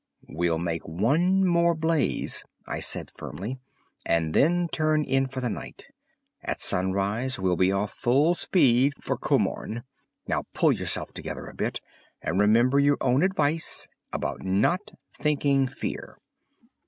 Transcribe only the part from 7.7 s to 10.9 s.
off full speed for Komorn. Now, pull